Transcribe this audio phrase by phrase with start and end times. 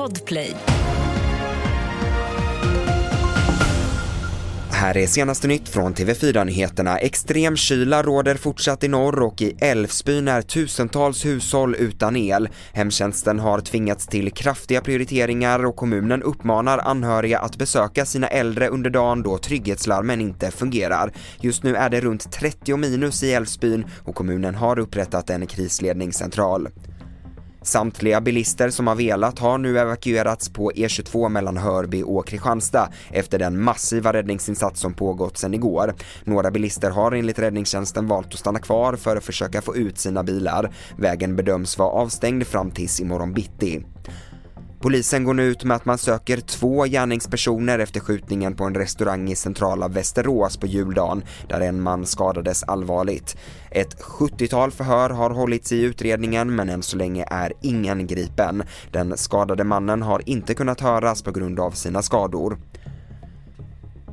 [0.00, 0.54] Podplay.
[4.70, 6.98] Här är senaste nytt från TV4 Nyheterna.
[6.98, 12.48] Extrem kyla råder fortsatt i norr och i Älvsbyn är tusentals hushåll utan el.
[12.72, 18.90] Hemtjänsten har tvingats till kraftiga prioriteringar och kommunen uppmanar anhöriga att besöka sina äldre under
[18.90, 21.12] dagen då trygghetslarmen inte fungerar.
[21.40, 26.68] Just nu är det runt 30 minus i Älvsbyn och kommunen har upprättat en krisledningscentral.
[27.62, 33.38] Samtliga bilister som har velat har nu evakuerats på E22 mellan Hörby och Kristianstad efter
[33.38, 35.94] den massiva räddningsinsats som pågått sedan igår.
[36.24, 40.22] Några bilister har enligt räddningstjänsten valt att stanna kvar för att försöka få ut sina
[40.22, 40.72] bilar.
[40.98, 43.84] Vägen bedöms vara avstängd fram tills imorgon bitti.
[44.82, 49.30] Polisen går nu ut med att man söker två gärningspersoner efter skjutningen på en restaurang
[49.30, 53.36] i centrala Västerås på juldagen där en man skadades allvarligt.
[53.70, 58.62] Ett 70-tal förhör har hållits i utredningen men än så länge är ingen gripen.
[58.90, 62.58] Den skadade mannen har inte kunnat höras på grund av sina skador.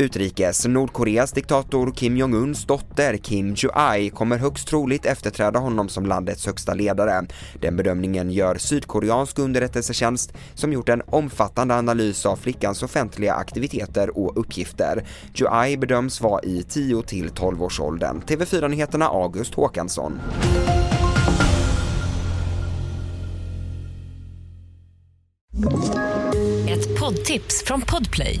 [0.00, 0.66] Utrikes.
[0.66, 6.74] Nordkoreas diktator Kim Jong-Uns dotter Kim Ju-ai kommer högst troligt efterträda honom som landets högsta
[6.74, 7.26] ledare.
[7.60, 14.40] Den bedömningen gör sydkoreansk underrättelsetjänst som gjort en omfattande analys av flickans offentliga aktiviteter och
[14.40, 15.06] uppgifter.
[15.34, 18.22] Ju-ai bedöms vara i 10 till 12 års åldern.
[18.26, 20.20] TV4-nyheterna August Håkansson.
[26.68, 28.40] Ett poddtips från Podplay.